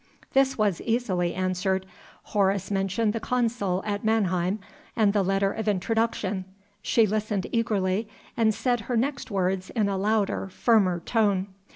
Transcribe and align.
This 0.33 0.57
was 0.57 0.81
easily 0.81 1.35
answered. 1.35 1.85
Horace 2.23 2.71
mentioned 2.71 3.13
the 3.13 3.19
consul 3.19 3.83
at 3.85 4.03
Mannheim, 4.03 4.57
and 4.95 5.13
the 5.13 5.21
letter 5.21 5.51
of 5.51 5.67
introduction. 5.67 6.45
She 6.81 7.05
listened 7.05 7.45
eagerly, 7.51 8.07
and 8.35 8.51
said 8.51 8.79
her 8.79 8.97
next 8.97 9.29
words 9.29 9.69
in 9.69 9.87
a 9.87 9.97
louder, 9.99 10.47
firmer 10.49 11.01
tone. 11.01 11.49